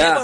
[0.00, 0.20] ja.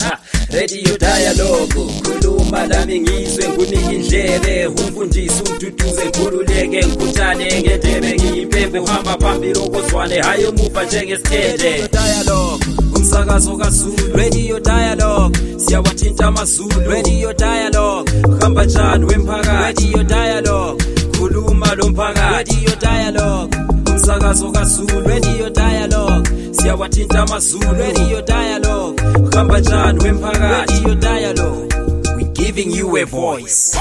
[0.00, 0.18] Ha,
[0.52, 1.74] radio dialogue.
[2.02, 8.10] Khuluma lami ngizwe ngunike indlebe umfundisi umduduze ngikhululeke ngikhuthane ngendebe.
[8.14, 10.20] Ngiyimpembe uhamba phambili okozwane.
[10.20, 12.64] Hayi umuva njengesithende dialogue.
[12.96, 14.16] Umsakazo kaZulu.
[14.16, 15.38] Radio dialogue.
[15.56, 16.90] Siyawathinta amazulu.
[16.90, 18.12] Radio dialogue.
[18.40, 19.84] Hamba njani wemphakathi?
[19.92, 20.84] Radio dialogue.
[21.18, 22.54] Khuluma lo mphakathi.
[22.54, 23.56] Radio dialogue
[24.04, 26.28] umsakazo kaZulu radio dialogue.
[26.52, 29.02] Siyawathinta amazulu radio dialogue.
[29.34, 30.72] Hamba njani wemphakathi?
[30.82, 31.74] Radio dialogue.
[32.16, 33.78] We giving you a voice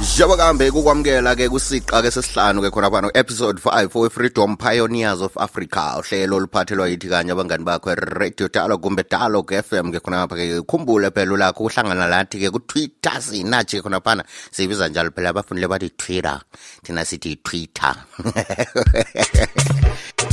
[0.00, 5.22] Njengoba kambe kukwamukela ke kusiqa ke sesihlanu ke khona phano episode 5 we Freedom Pioneers
[5.22, 5.96] of Africa.
[5.96, 10.60] Uhlelo oluphathelwa yithi kanye abangani bakho Radio Dialogue kumbe Dialogue FM ke khona lapha ke
[10.68, 14.22] khumbule phela lakho uhlangana lathi ke ku Twitter sinathi khona phana.
[14.52, 16.40] Sibiza njalo phela abafundile bathi Twitter.
[16.84, 17.96] Thina sithi Twitter.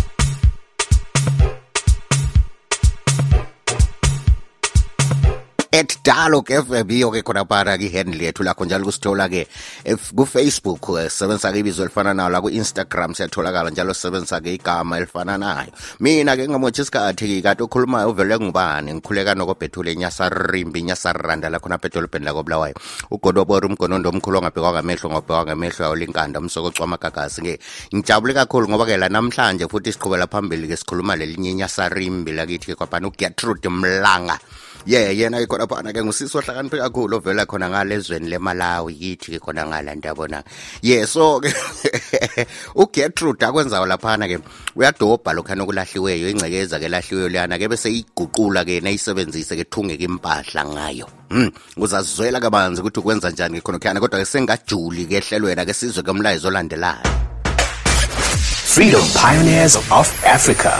[5.71, 9.47] at dialog fm iyo ke khona phana ki-handle yethu lakho njalo kusithola ke
[10.11, 15.71] kufacebook ku-facebook eh, ibizo elifana nayo la ku-instagram siyatholakala njalo sisebenzisa-ke igama elifana nayo.
[16.03, 18.99] Mina ke ngamotshi isikhathi kade okhulumayo uvele ngubani?
[18.99, 22.75] Ngikhuleka nokobhethule inyasarimbi inyasaranda lakhona edolobheni lakobulawayo
[23.11, 27.59] ugodobora umgonondo omkhulu ongabhekwa ngamehlo ngobhekwa ngamehlo awulinkanda umsokocwa amagagasi ke
[27.95, 32.75] ngijabule kakhulu ngoba ke la namhlanje futhi siqhubela phambili ke sikhuluma lelinye inyasarimbi lakithi ke
[32.75, 34.35] kwaphana ugertrude mlanga
[34.85, 39.39] ye yena ke khona phana ke ngusisi ohlakaniphe kakhulu ovela khona ngalezweni lemalawi yithi ke
[39.39, 40.43] khona ngala ndiyabona
[40.81, 41.53] ye so ke
[42.81, 44.39] ugertrude akwenzayo laphana ke
[44.75, 50.65] uyadobha lokhana okulahliweyo ingcekeza ke lahliweyo leyana ke bese iguqula ke nayisebenzise ke thungeke impahla
[50.65, 51.07] ngayo.
[51.29, 56.03] Hmm, uzazizwela kabanzi ukuthi ukwenza njani ke khona kodwa ke sengajuli ke ehlelweni ke sizwe
[56.03, 57.21] ke umlayezo olandelayo
[58.71, 60.71] Freedom Pioneers of Africa.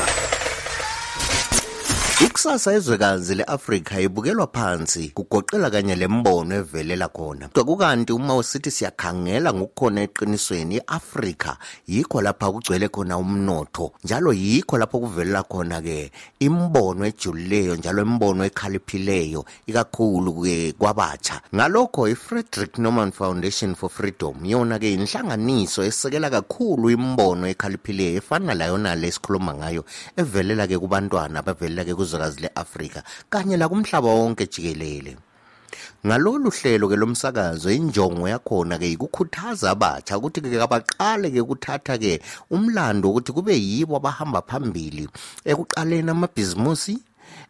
[2.42, 7.48] Ikusasa ezwekazi leAfrika ibukelwa phansi kugoqela kanye lembono evelela khona.
[7.48, 11.58] Kodwa kukanti uma usithi siyakhangela ngokukhona eqinisweni iAfrika
[11.88, 18.46] yikho lapha kugcwele khona umnotho njalo yikho lapho kuvelela khona ke imbono ejulileyo njalo imbono
[18.46, 21.42] ekhaliphileyo ikakhulu ke kwabatsha.
[21.56, 28.96] Ngalokho iFrederick Norman Foundation for Freedom yona ke inhlanganiso esekela kakhulu imbono ekhaliphileyo efana layona
[28.96, 29.86] lesikhuluma ngayo
[30.18, 35.18] evelela ke kubantwana abavelela ke kuzwekazi leAfrika kanye lakumhlaba wonke jikelele.
[36.06, 42.22] ngalolu hlelo ke lomsakazo injongo yakhona ke ikukhuthaza abatsha ukuthi ke abaqale ke kuthatha ke
[42.50, 45.06] umlando ukuthi kube yibo abahamba phambili
[45.46, 46.98] ekuqaleni amabhizimusi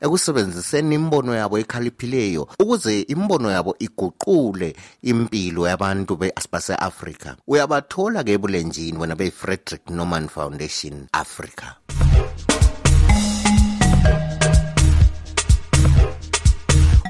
[0.03, 4.75] ekusebenziseni imbono yabo ekhaliphileyo ukuze imbono yabo iguqule
[5.11, 6.19] impilo yabantu
[6.51, 11.67] base-afrika uyabathola ke ebulenjini wena beyi-frederick norman foundation africa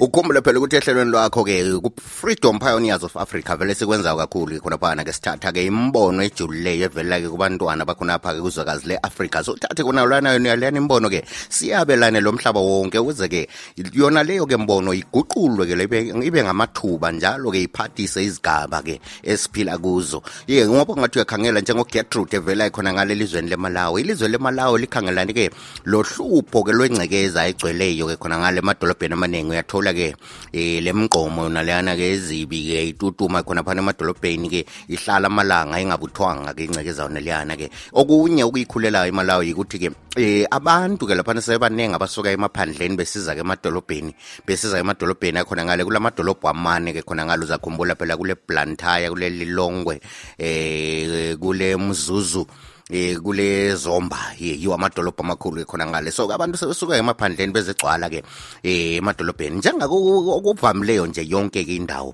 [0.02, 5.66] ukhumbule phela ukuthi ehlelweni lwakho-ke ku-freedom pioneers of africa vele sikwenzayo kakhulu khonaphana ke sithatha-ke
[5.66, 9.44] imbono ejulileyo evela-ke kubantwana bakhonapha-ke kuzwekazi le-afrika.
[9.44, 13.48] So uthathe konalana yona imbono-ke siyabelane lo mhlaba wonke ukuze-ke
[13.94, 15.78] yona leyo-ke mbono iguqulwe-ke
[16.26, 20.24] ibe ngamathuba njalo-ke iphathise izigaba-ke esiphila kuzo.
[20.48, 24.02] Ye ngoba ngathi uyakhangela njengogertrude evela khona ngale lizweni lemalawi.
[24.02, 25.52] Ilizwe lemalawi likhangelane-ke
[25.86, 29.50] lo hlupho-ke lwengcekeza egcweleyo-ke khona ngale emadolobheni amaningi.
[29.52, 30.16] Uyathola ke
[30.54, 36.66] eh lemgqomo naleyana ke ezibi ke itutuma khona phana emadolobheni ke ihlala amalanga engabuthwanga ke
[36.68, 37.70] ingcekeza naleyana ke.
[37.94, 44.12] Okunye okuyikhulelayo imalawi yikuthi ke eh abantu ke laphana sebaningi abasuka emaphandleni besiza ke emadolobheni
[44.46, 49.30] besiza ke emadolobheni akhona ngale kulamadolobho amane ke khona ngalo zakhumbula phela kule Blantyre kule
[49.30, 50.02] Lilongwe
[50.38, 52.48] eh kule Mzuzu
[52.92, 56.12] eh kule zomba ye yiwo amadolobho amakhulu khona ngale.
[56.12, 58.24] So abantu sebesuka emaphandleni bezegcwala ke
[58.64, 59.58] eh emadolobheni.
[59.58, 62.14] Njengakuvamileyo nje yonke ke indawo.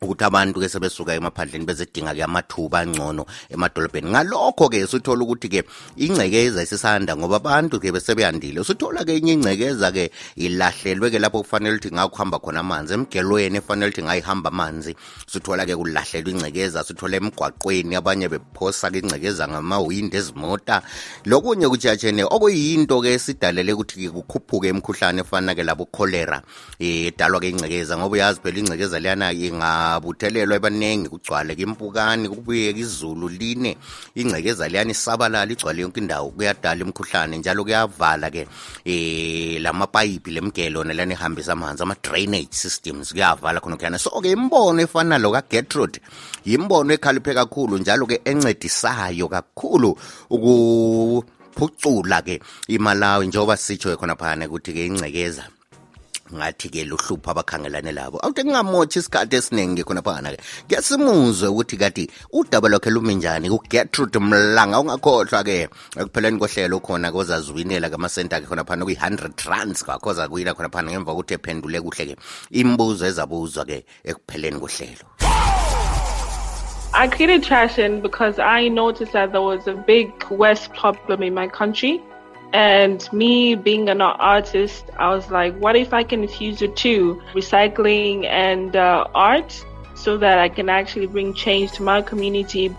[0.00, 4.08] ukuthi abantu-ke sebesuka emaphandleni bezedinga-ke amathuba angcono emadolobheni.
[4.08, 5.60] Ngalokho-ke suthola ukuthi-ke
[6.00, 8.64] ingcekeza isisanda ngoba abantu-ke besebeyandile.
[8.64, 10.08] Suthola-ke inye ingcekeza-ke
[10.40, 14.96] ilahlelwe-ke lapho kufanele ukuthi ngakuhamba khona amanzi emgelweni efanele ukuthi ngayihamba amanzi.
[15.28, 20.80] Suthola-ke kulahlelwa ingcekeza suthola emgwaqweni abanye bephosa-ke ingcekeza ngamawindi ezimota.
[21.28, 26.40] Lokunye kujatshene okuyinto-ke sidalele ukuthi kukhuphuke emkhuhlane efana-ke labo cholera
[26.80, 33.76] edalwa-ke ingcekeza ngoba uyazi phela ingcekeza leyana inga ingabuthelelwa ebaningi kugcwale kimpukani kubuye izulu line.
[34.14, 38.46] Ingcekeza liyani isabalala igcwale yonke indawo kuyadala imkhuhlane njalo kuyavala ke
[38.84, 44.82] eh lamapayipi lemgelo nalani ehambisa amanzi ama drainage systems kuyavala khona kuyana so ke imbono
[44.82, 45.98] efana lo ka yimbono
[46.44, 49.96] imbono ekhaliphe kakhulu njalo ke encedisayo kakhulu
[50.30, 51.24] uku
[51.56, 55.59] ukuphucula ke imalawi njengoba sitsho khona phana ukuthi ke ingcekeza
[56.34, 56.84] ngathi-ke
[57.30, 58.18] abakhangelane labo.
[58.22, 59.84] Awuthi kungamotshi isikhathi esiningi
[61.50, 61.76] ukuthi
[62.32, 62.90] udaba lwakhe
[64.20, 65.68] mlanga ungakhohlwa-ke.
[65.96, 67.12] Ekupheleni kohlelo khona
[67.90, 68.46] kamasenta-ke
[70.92, 72.16] ngemva kokuthi ephendule kuhle-ke
[72.50, 75.06] imibuzo ezabuzwa-ke ekupheleni kohlelo.
[76.92, 81.46] I created Trashion because I noticed that there was a big waste problem in my
[81.46, 82.02] country.
[82.52, 87.22] And me being an artist, I was like, what if I can fuse the two,
[87.32, 89.64] recycling and uh, art,
[89.94, 92.74] so that I can actually bring change to my community?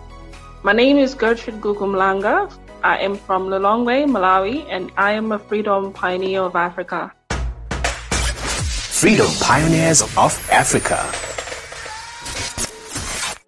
[0.63, 2.51] My name is Gertrude Gugumlanga.
[2.83, 7.13] I am from Lilongwe, Malawi, and I am a freedom pioneer of Africa.
[7.29, 10.99] Freedom Pioneers of Africa.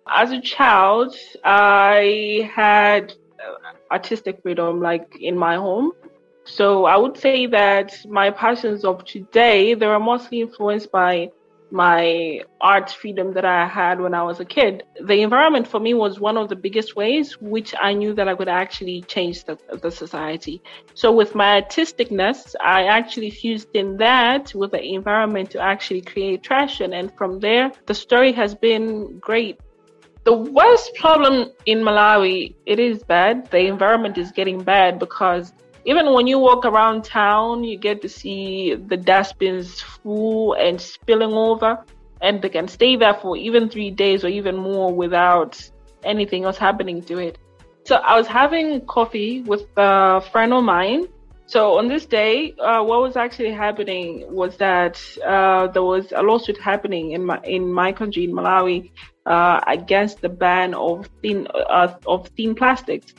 [0.07, 3.13] As a child, I had
[3.91, 5.91] artistic freedom like in my home
[6.45, 11.31] so I would say that my passions of today, they are mostly influenced by
[11.72, 14.84] my art freedom that I had when I was a kid.
[15.01, 18.36] The environment for me was one of the biggest ways which I knew that I
[18.36, 20.62] could actually change the, the society.
[20.94, 26.44] So with my artisticness, I actually fused in that with the environment to actually create
[26.44, 26.94] traction.
[26.94, 29.60] And from there, the story has been great.
[30.25, 33.50] The worst problem in Malawi, it is bad.
[33.50, 35.54] The environment is getting bad because
[35.85, 41.33] even when you walk around town, you get to see the dustbins full and spilling
[41.33, 41.83] over,
[42.21, 45.59] and they can stay there for even three days or even more without
[46.03, 47.38] anything else happening to it.
[47.85, 51.07] So I was having coffee with a friend of mine.
[51.45, 56.24] So on this day, uh, what was actually happening was that uh, there was a
[56.24, 58.91] lawsuit happening in my in my country in Malawi
[59.25, 63.13] uh, against the ban of thin uh, of thin plastics.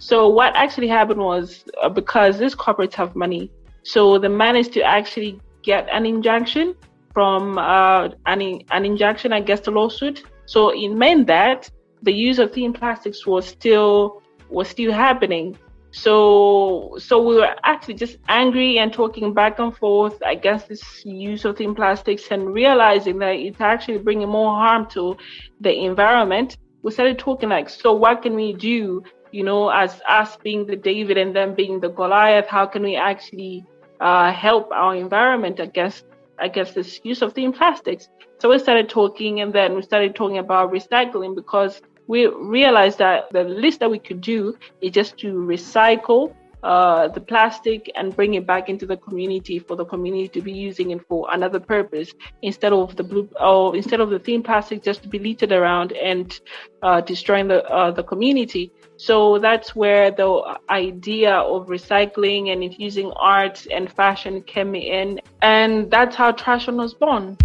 [0.00, 3.50] So what actually happened was uh, because these corporates have money,
[3.82, 6.74] so they managed to actually get an injunction
[7.12, 10.24] from uh, an, an injunction against the lawsuit.
[10.46, 11.70] So it meant that
[12.02, 15.58] the use of thin plastics was still was still happening.
[15.90, 21.44] So so we were actually just angry and talking back and forth against this use
[21.44, 25.14] of thin plastics and realizing that it's actually bringing more harm to
[25.60, 26.56] the environment.
[26.82, 30.76] We started talking like, so what can we do you know, as us being the
[30.76, 33.64] David and them being the Goliath, how can we actually
[34.00, 36.04] uh, help our environment against
[36.38, 38.08] against this use of thin plastics?
[38.38, 43.30] So we started talking, and then we started talking about recycling because we realized that
[43.30, 48.34] the least that we could do is just to recycle uh, the plastic and bring
[48.34, 52.12] it back into the community for the community to be using it for another purpose
[52.42, 55.92] instead of the blue or instead of the thin plastic just to be littered around
[55.92, 56.40] and
[56.82, 58.70] uh, destroying the uh, the community.
[59.00, 65.90] So that's where the idea of recycling and infusing art and fashion came in, and
[65.90, 67.38] that's how Trashion was born.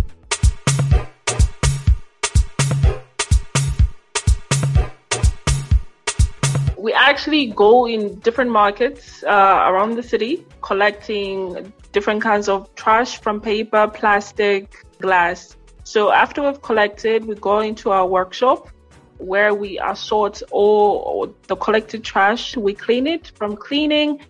[6.78, 13.20] we actually go in different markets uh, around the city collecting different kinds of trash
[13.22, 15.56] from paper, plastic, glass.
[15.84, 18.70] So after we've collected, we go into our workshop
[19.18, 22.56] where we assort all the collected trash.
[22.58, 23.32] We clean it.
[23.36, 24.22] From cleaning,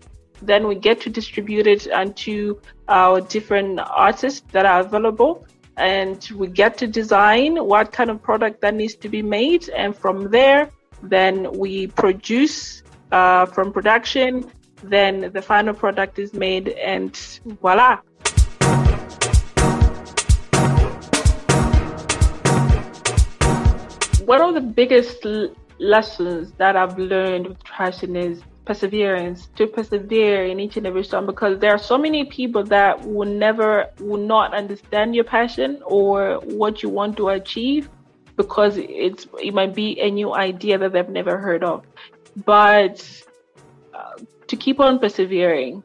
[0.41, 5.45] then we get to distribute it and to our different artists that are available.
[5.77, 9.69] And we get to design what kind of product that needs to be made.
[9.69, 10.69] And from there,
[11.03, 14.51] then we produce uh, from production,
[14.83, 17.15] then the final product is made, and
[17.61, 17.99] voila.
[24.25, 30.45] One of the biggest l- lessons that I've learned with trashing is perseverance to persevere
[30.45, 34.25] in each and every storm because there are so many people that will never will
[34.35, 37.87] not understand your passion or what you want to achieve
[38.35, 41.85] because it's it might be a new idea that they've never heard of.
[42.45, 42.97] But
[43.93, 44.15] uh,
[44.47, 45.83] to keep on persevering,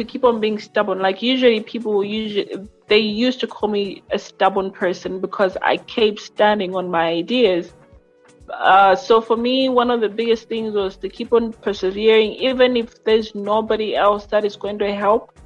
[0.00, 0.98] to keep on being stubborn.
[0.98, 6.20] Like usually people usually they used to call me a stubborn person because I kept
[6.20, 7.72] standing on my ideas.
[8.52, 12.76] Uh, so for me, one of the biggest things was to keep on persevering, even
[12.76, 15.38] if there's nobody else that is going to help.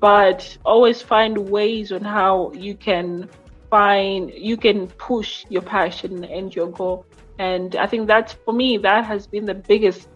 [0.00, 3.28] But always find ways on how you can
[3.70, 7.04] find you can push your passion and your goal
[7.38, 10.08] and i think that's for me that has been the biggest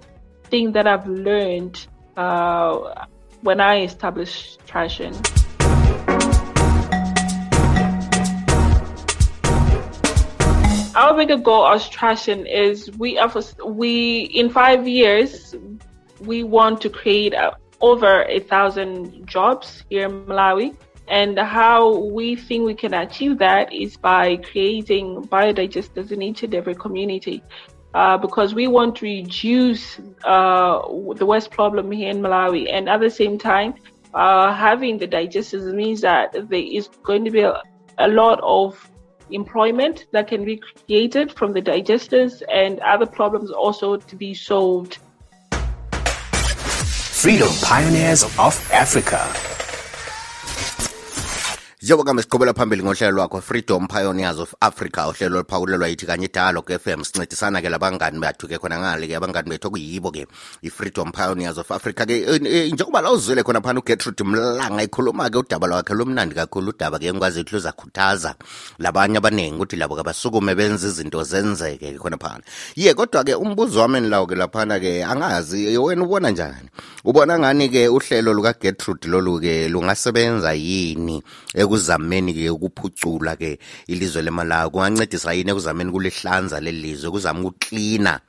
[0.45, 3.07] thing that i've learned uh,
[3.43, 5.15] when i established Trashion
[10.95, 15.55] our bigger goal as Trashion is we have we in five years
[16.21, 20.75] we want to create uh, over a thousand jobs here in Malawi.
[21.09, 26.55] And how we think we can achieve that is by creating biodigesters in each and
[26.55, 27.43] every community.
[27.95, 30.81] Uh, because we want to reduce uh,
[31.15, 32.73] the waste problem here in Malawi.
[32.73, 33.75] And at the same time,
[34.15, 37.61] uh, having the digesters means that there is going to be a,
[37.99, 38.91] a lot of
[39.31, 44.99] employment that can be created from the digesters and other problems also to be solved.
[47.23, 49.62] Freedom Pioneers of Africa.
[51.83, 56.71] Njengoba kambe siqhubela phambili ngohlelo lwakho freedom pioneers of africa uhlelo oluphawulelwa yithi kanye dialog
[56.71, 60.27] fm sincedisana ke labangani bethu ke khona ngale ke abangani bethu okuyibo ke
[60.63, 62.39] i-freedom pioneers of africa ke
[62.71, 67.07] njengoba la uzwele khona phana ugertrude mlanga ikhuluma ke udaba lwakhe lomnandi kakhulu udaba ke
[67.07, 68.35] engikwazi ukuthi luzakhuthaza
[68.79, 72.43] labanye abaningi ukuthi labo ke basukume benze izinto zenzeke khona phana.
[72.77, 76.71] Ye kodwa ke umbuzo wami nilawo ke laphana ke angazi wena ubona njani?
[77.05, 81.23] Ubona ngani ke uhlelo lukagertrude lolu ke lungasebenza yini
[81.73, 88.21] ekuzameni ke ukuphucula ke ilizwe lemalawi kungancedisa yini ekuzameni kulihlanza lelizwe kuzama ukuklina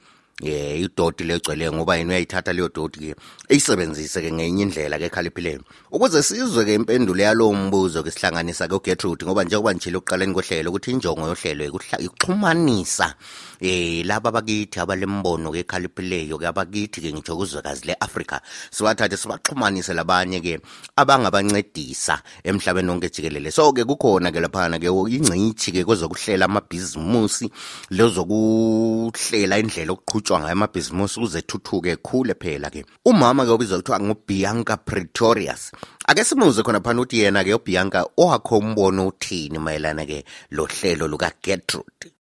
[0.42, 3.16] eh idoti legcwele ngoba yini uyayithatha leyo doti ke
[3.50, 5.62] eyisebenzise ke ngenye indlela ke khaliphileyo
[5.92, 10.70] ukuze sizwe ke impendulo yalowo mbuzo ke sihlanganisa ke uGertrude ngoba njengoba njilo ekuqaleni kohlelo
[10.70, 11.64] ukuthi injongo yohlelo
[12.00, 13.14] ikuxhumanisa
[13.62, 20.42] eh laba bakithi abalembono ke khaliphileyo ke abakithi ke ngitsho kuzwekazi le-afrika sibathathe sibaxhumanise labanye
[20.42, 20.60] ke
[20.96, 23.52] abangabancedisa emhlabeni wonke jikelele.
[23.52, 27.52] So ke kukhona ke laphana ke ingcitshi ke kwezokuhlela amabhizimusi
[27.92, 34.78] lezokuhlela indlela okuqhutshwa ngayo amabhizimusi ukuze thuthuke khule phela ke umama ke ubizwa kuthiwa nguBianca
[34.86, 35.72] Pretorius
[36.08, 41.32] ake simuze khona phana ukuthi yena ke uBianca owakho umbono uthini mayelana ke lohlelo luka
[41.44, 42.12] Gertrude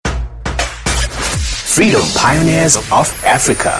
[1.72, 3.72] Freedom Pioneers of Africa.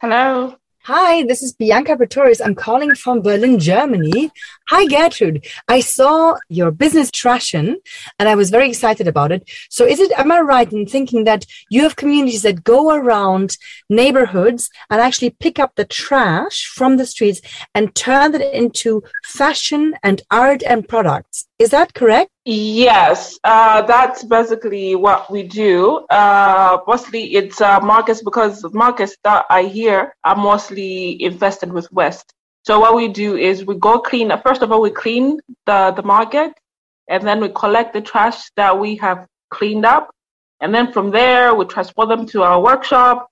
[0.00, 0.63] Hello.
[0.86, 2.42] Hi, this is Bianca Pretorius.
[2.42, 4.30] I'm calling from Berlin, Germany.
[4.68, 5.46] Hi, Gertrude.
[5.66, 7.76] I saw your business Trashion
[8.18, 9.48] and I was very excited about it.
[9.70, 13.56] So is it, am I right in thinking that you have communities that go around
[13.88, 17.40] neighborhoods and actually pick up the trash from the streets
[17.74, 21.46] and turn it into fashion and art and products?
[21.58, 22.33] Is that correct?
[22.46, 26.04] Yes, uh, that's basically what we do.
[26.10, 32.34] Uh, mostly it's uh, markets because markets that I hear are mostly invested with West.
[32.66, 34.30] So what we do is we go clean.
[34.42, 36.52] First of all, we clean the, the market
[37.08, 40.10] and then we collect the trash that we have cleaned up.
[40.60, 43.26] And then from there, we transport them to our workshop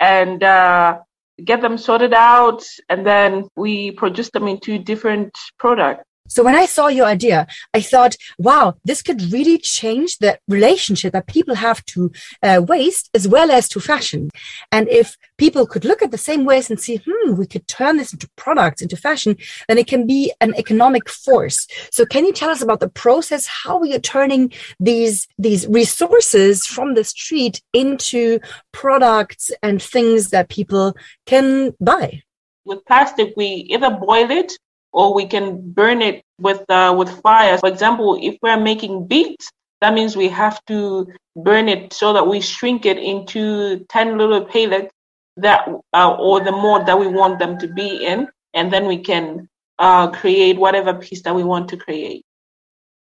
[0.00, 0.98] and uh,
[1.44, 2.64] get them sorted out.
[2.88, 6.02] And then we produce them into different products.
[6.28, 11.12] So when I saw your idea, I thought, wow, this could really change the relationship
[11.12, 14.30] that people have to uh, waste as well as to fashion.
[14.72, 17.96] And if people could look at the same waste and see, hmm, we could turn
[17.96, 19.36] this into products, into fashion,
[19.68, 21.66] then it can be an economic force.
[21.90, 26.94] So can you tell us about the process, how you're turning these, these resources from
[26.94, 28.40] the street into
[28.72, 32.22] products and things that people can buy?
[32.64, 34.52] With plastic, we either boil it
[34.96, 37.58] or we can burn it with uh, with fire.
[37.58, 42.26] For example, if we're making beads, that means we have to burn it so that
[42.26, 44.90] we shrink it into ten little pellets
[45.36, 48.98] that uh, or the mold that we want them to be in, and then we
[48.98, 49.46] can
[49.78, 52.24] uh, create whatever piece that we want to create.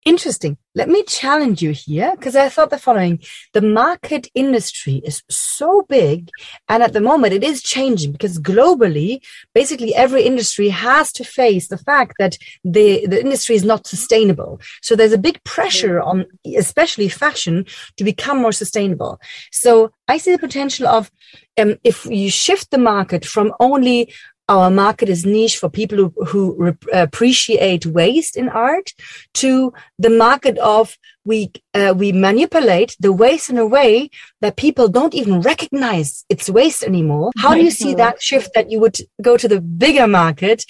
[0.06, 0.58] Interesting.
[0.76, 3.20] Let me challenge you here because I thought the following.
[3.54, 6.30] The market industry is so big
[6.70, 9.20] and at the moment it is changing because globally,
[9.54, 14.62] basically every industry has to face the fact that the, the industry is not sustainable.
[14.82, 16.26] So there's a big pressure on,
[16.56, 17.66] especially fashion
[17.98, 19.20] to become more sustainable.
[19.52, 21.12] So I see the potential of
[21.60, 24.14] um, if you shift the market from only
[24.50, 28.92] our market is niche for people who, who re- appreciate waste in art
[29.36, 34.10] to the market of we uh, we manipulate the waste in a way
[34.42, 37.32] that people don't even recognize it's waste anymore.
[37.38, 40.66] How do you see that shift that you would go to the bigger market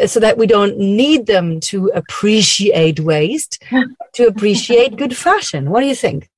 [0.00, 3.62] uh, so that we don't need them to appreciate waste
[4.14, 5.70] to appreciate good fashion?
[5.70, 6.30] What do you think?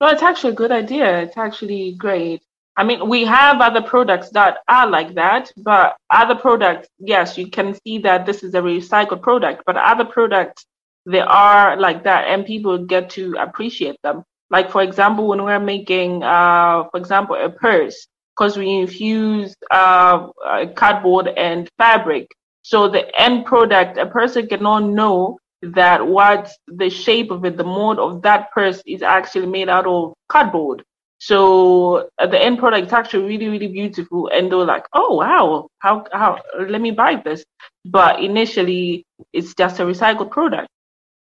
[0.00, 1.20] Well it's actually a good idea.
[1.20, 2.42] It's actually great
[2.80, 7.50] I mean, we have other products that are like that, but other products, yes, you
[7.50, 10.64] can see that this is a recycled product, but other products,
[11.04, 14.22] they are like that, and people get to appreciate them.
[14.48, 20.28] Like, for example, when we're making, uh, for example, a purse, because we infuse uh,
[20.74, 22.28] cardboard and fabric.
[22.62, 27.64] So the end product, a person cannot know that what the shape of it, the
[27.64, 30.82] mold of that purse is actually made out of cardboard.
[31.22, 35.68] So uh, the end product is actually really, really beautiful, and they're like, "Oh wow,
[35.78, 36.40] how how?
[36.58, 37.44] Let me buy this."
[37.84, 40.68] But initially, it's just a recycled product.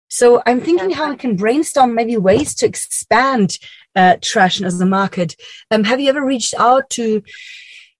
[0.07, 3.57] So I'm thinking how we can brainstorm maybe ways to expand
[3.95, 5.35] uh, trash as a market.
[5.71, 7.23] Um, have you ever reached out to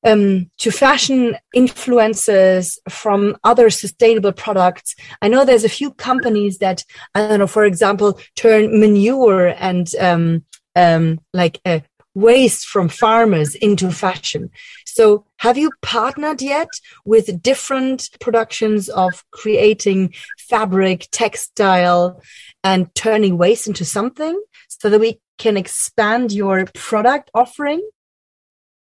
[0.03, 4.95] um, to fashion influencers from other sustainable products?
[5.19, 6.85] I know there's a few companies that
[7.15, 11.59] I don't know, for example, turn manure and um, um, like
[12.13, 14.49] waste from farmers into fashion.
[14.85, 16.67] So, have you partnered yet
[17.05, 22.21] with different productions of creating fabric, textile,
[22.63, 27.81] and turning waste into something so that we can expand your product offering?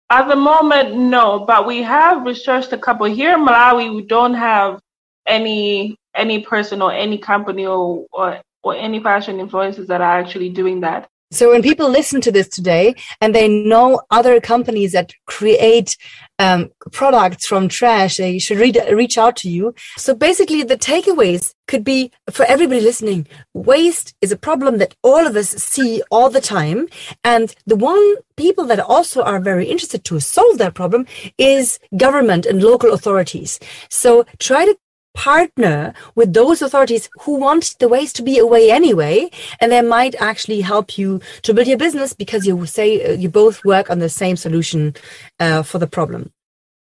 [0.10, 3.94] At the moment, no, but we have researched a couple here in Malawi.
[3.94, 4.80] We don't have
[5.26, 10.50] any any person or any company or, or or any fashion influencers that are actually
[10.50, 11.10] doing that.
[11.32, 15.98] So when people listen to this today and they know other companies that create
[16.38, 19.74] um, products from trash, they should read, reach out to you.
[19.98, 25.26] So basically, the takeaways could be for everybody listening: waste is a problem that all
[25.26, 26.88] of us see all the time,
[27.24, 32.46] and the one people that also are very interested to solve that problem is government
[32.46, 33.60] and local authorities.
[33.90, 34.78] So try to
[35.16, 39.30] partner with those authorities who want the waste to be away anyway
[39.60, 43.30] and they might actually help you to build your business because you say uh, you
[43.30, 44.94] both work on the same solution
[45.40, 46.32] uh, for the problem.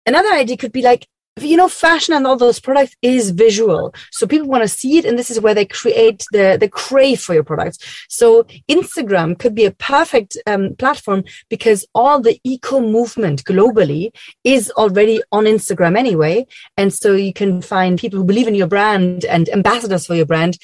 [0.05, 1.07] Another idea could be like
[1.41, 3.93] you know fashion and all those products is visual.
[4.11, 7.21] So people want to see it and this is where they create the the crave
[7.21, 7.79] for your products.
[8.07, 14.11] So instagram could be a perfect um, platform because all the eco movement globally
[14.43, 16.45] is already on instagram anyway.
[16.77, 20.25] And so you can find people who believe in your brand and ambassadors for your
[20.25, 20.57] brand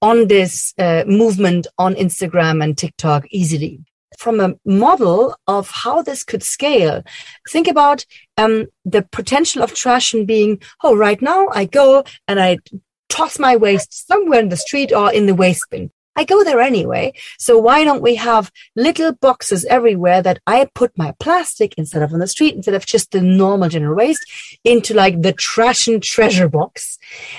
[0.00, 3.80] on this uh, movement on instagram and tiktok easily
[4.22, 7.02] from a model of how this could scale,
[7.50, 8.06] think about
[8.36, 12.58] um, the potential of Trashion being, oh, right now I go and I
[13.08, 15.90] toss my waste somewhere in the street or in the waste bin.
[16.14, 17.14] I go there anyway.
[17.38, 22.12] So why don't we have little boxes everywhere that I put my plastic instead of
[22.12, 24.24] on the street, instead of just the normal general waste
[24.62, 26.98] into like the trash and treasure box.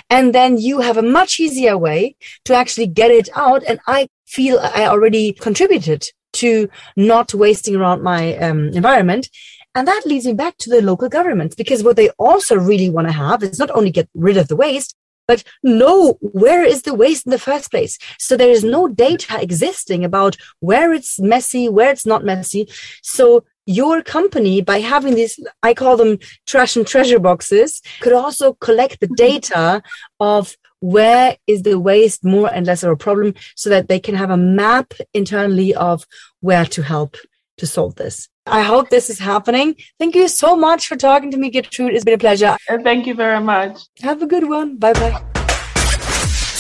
[0.10, 2.16] And then you have a much easier way
[2.46, 3.64] to actually get it out.
[3.64, 9.30] And I feel I already contributed to not wasting around my um, environment.
[9.76, 13.08] And that leads me back to the local governments because what they also really want
[13.08, 14.96] to have is not only get rid of the waste,
[15.28, 17.98] but know where is the waste in the first place.
[18.20, 22.70] So there is no data existing about where it's messy, where it's not messy.
[23.02, 28.54] So your company, by having these, I call them trash and treasure boxes, could also
[28.54, 29.82] collect the data
[30.20, 34.16] of where is the waste more and less of a problem so that they can
[34.16, 36.06] have a map internally of
[36.42, 37.16] where to help
[37.58, 38.28] to solve this.
[38.46, 39.78] I hope this is happening.
[39.98, 41.94] Thank you so much for talking to me, Gertrude.
[41.94, 42.58] It's been a pleasure.
[42.68, 43.80] And thank you very much.
[44.02, 44.76] Have a good one.
[44.76, 45.24] Bye bye.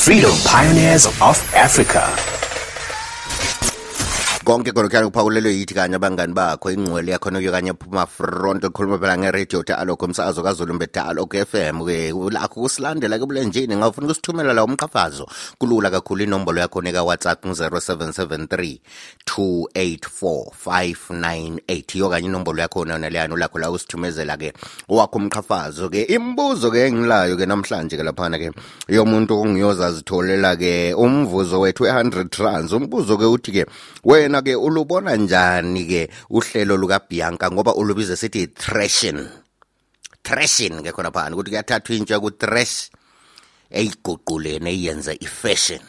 [0.06, 2.43] Freedom Pioneers of Africa.
[4.44, 9.18] Konke khona kuphawulelwe yithi kanye abangani bakho ingqwele yakhona kuyo kanye phuma front khuluma phela
[9.18, 14.66] ngeradio dialogue umsakazo kazulu mbetha f FM ke lakho kusilandela ke bulenjini ngawufuna ukusithumela la
[14.66, 15.26] umqhafazo
[15.58, 18.80] kulula kakhulu inombolo yakho ekawhatsapp ngu0773
[19.26, 24.54] 284598 yo kanye inombolo yakhona yona leyano lakho la usithumezela ke
[24.90, 26.04] owakho umqhafazo ke.
[26.04, 28.52] Imibuzo ke engilayo ke namhlanje ke laphana ke
[28.90, 33.66] yomuntu ongiyoza zitholela ke umvuzo wethu e100 trans umbuzo ke uthi ke
[34.04, 39.22] wena ke ulubona njani ke uhlelo luka Bianca ngoba ulubize sithi thrashing.
[40.24, 42.90] Thrashing ke khona phana ukuthi kuyathathwa intsha ku thrash
[43.70, 45.84] eyiguqulene eyenze ifashion.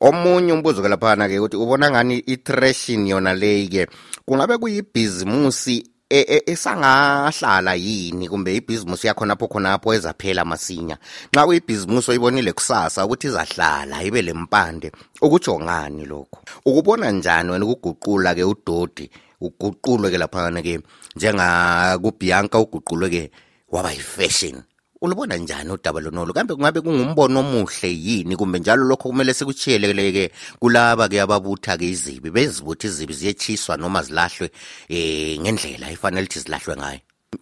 [0.00, 3.82] Omunye umbuzo ke laphana ke ukuthi ubona ngani i-thrashing yona leyi ke
[4.24, 10.96] kungabe kuyibhizimusi esangahlala yini kumbe ibhizimusi yakhonapho khonapho ezaphela masinya?
[11.32, 16.38] Nxa kuyibhizimusi oyibonile kusasa ukuthi izahlala ibe lempande ukutsho ngani lokho?
[16.64, 20.80] Ukubona njani wena ukuguqula ke udodi uguqulwe ke laphana ke
[21.16, 23.30] njengakubianka uguqulwe ke
[23.72, 24.62] waba yifashion?
[25.00, 28.36] Ulubona njani udaba lonolo kambe kungabe kungumbono omuhle yini?
[28.36, 30.30] Kumbe njalo lokho kumele sikuchiyeleke
[30.60, 32.30] kulaba ke ababutha ke izibi?
[32.30, 34.50] Bezibutha izibi ziyechiswa noma zilahlwe
[34.88, 37.00] eh ngendlela ifanele ukuthi zilahlwe ngayo?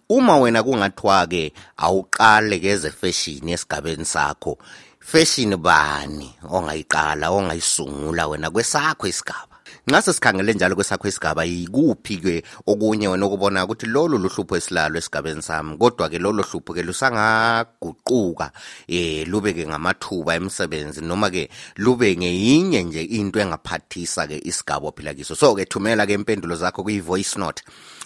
[0.09, 4.59] Uma wena kungathiwa ke awuqale ke eze fashion esigabeni sakho
[5.01, 8.51] fashion bani ongayiqala ongayisungula wena?
[8.51, 9.54] Kwesakho isigaba.
[9.91, 15.77] ngase sikhangele njalo kwesakho isigaba yikuphi-ke okunye wena okubona ukuthi lolu luhlupho esilalo esigabeni sami?
[15.77, 18.51] Kodwa-ke lolo hlupho-ke lusangaguquka
[18.89, 25.35] um lube-ke ngamathuba emsebenzi noma-ke lube ngeyinye nje into engaphathisa-ke isigaba ophila kiso.
[25.35, 27.63] So-ke thumela-ke impendulo zakho kwi-voice note.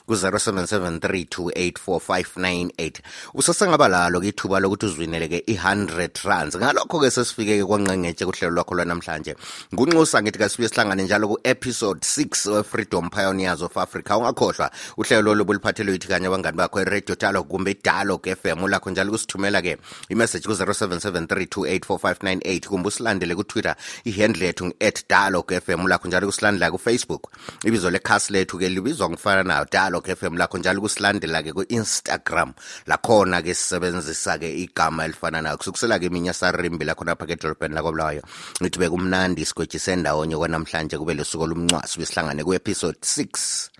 [0.08, 2.92] Ku-0773284598
[3.34, 6.56] usasengaba lalo ke ithuba lokuthi uzwinele ke i-100 rands.
[6.56, 9.36] Ngalokho ke sesifike ke kwanqengetshe kuhlelo lwakho lwanamhlanje.
[9.74, 14.10] Ngunxusa ngithi kasibuye sihlangane njalo ku-episode 6 we-freedom pioneers of africa.
[14.18, 19.10] Ungakhohlwa uhlelo lolu buliphathelwe yithi kanye abangani bakho i-radio dialog kumbe i-dialog fm ulakho njalo
[19.12, 19.76] kusithumela ke
[20.08, 27.30] imessage ku-0773284598 kumbe usilandele kutwitter ihandle yethu ngu-at dialog fm ulakho njalo kusilandela kufacebook.
[27.64, 29.64] Ibizo lekhasi lethu ke libizwa ngifana nayo
[29.98, 32.54] iblog f lakho njalo ukusilandela-ke ku-instagram.
[32.86, 38.22] Lakhona-ke sisebenzisa-ke igama elifana nayo kusukusela-ke iminye sarimbi lakhonapha-ke edolobheni lakobulawayo
[38.62, 43.70] ngithi bekumnandi isigwetshi sendawonye kwanamhlanje kube lesuku olumncwasi besihlangane ku-episode 6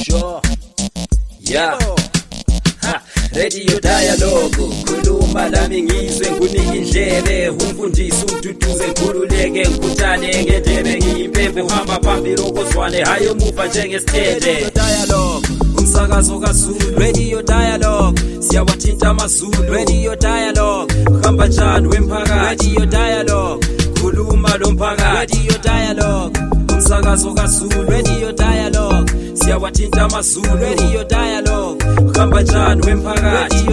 [0.00, 0.40] Sure.
[1.40, 1.89] Yeah.
[3.34, 7.48] Radio dialogue khuluma lami ngizwe ngunike indlebe.
[7.48, 16.98] Umfundisi ududuze ngikhululeke ngikhuthane ngendebe ngiyimpembe uhamba phambili okozwane hayi omuva njengesithethe dialogue umsakazo kazulu.
[16.98, 19.72] Radio dialogue siyawathinta amazulu.
[19.72, 22.66] Radio dialogue uhamba njani wemphakathi?
[22.66, 23.66] Radio dialogue
[24.00, 25.36] khuluma lo mphakathi.
[25.36, 26.40] Radio dialogue
[26.72, 27.90] umsakazo kazulu.
[27.90, 30.56] Radio dialogue siyawathinta amazulu.
[30.60, 33.68] Radio dialogue uhamba njani wemphakathi.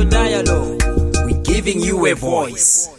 [1.26, 2.90] We giving you a voice